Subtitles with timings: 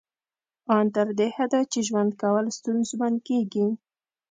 [0.75, 3.67] ان تر دې حده چې ژوند کول ستونزمن کیږي